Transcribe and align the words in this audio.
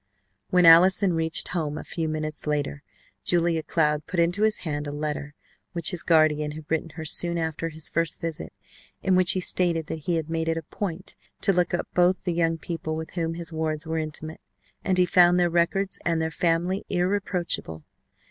When 0.49 0.65
Allison 0.65 1.13
reached 1.13 1.49
home 1.49 1.77
a 1.77 1.83
few 1.83 2.07
minutes 2.09 2.47
later 2.47 2.81
Julia 3.23 3.61
Cloud 3.61 4.07
put 4.07 4.19
into 4.19 4.41
his 4.41 4.61
hand 4.61 4.87
a 4.87 4.91
letter 4.91 5.35
which 5.73 5.91
his 5.91 6.01
guardian 6.01 6.53
had 6.53 6.65
written 6.71 6.89
her 6.95 7.05
soon 7.05 7.37
after 7.37 7.69
his 7.69 7.87
first 7.87 8.19
visit, 8.19 8.51
in 9.03 9.15
which 9.15 9.33
he 9.33 9.39
stated 9.39 9.85
that 9.85 9.99
he 10.09 10.15
had 10.15 10.27
made 10.27 10.47
it 10.47 10.57
a 10.57 10.63
point 10.63 11.15
to 11.41 11.53
look 11.53 11.75
up 11.75 11.87
both 11.93 12.23
the 12.23 12.33
young 12.33 12.57
people 12.57 12.95
with 12.95 13.11
whom 13.11 13.35
his 13.35 13.53
wards 13.53 13.85
were 13.85 13.99
intimate, 13.99 14.41
and 14.83 14.97
he 14.97 15.05
found 15.05 15.39
their 15.39 15.51
records 15.51 15.99
and 16.03 16.19
their 16.19 16.31
family 16.31 16.83
irreproachable. 16.89 17.83